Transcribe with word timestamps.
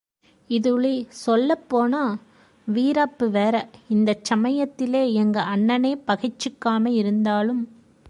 இதுலே 0.49 0.93
சொல்லப் 1.09 1.69
போன... 1.69 1.93
வீராப்பு 2.67 3.29
வேறே 3.29 3.61
இந்தச் 3.87 4.23
சமயத்திலே 4.23 5.13
எங்க 5.13 5.41
அண்ணனேப் 5.55 6.05
பகைச்சுக்காமே 6.07 6.91
இருந்தாலும் 6.95 7.61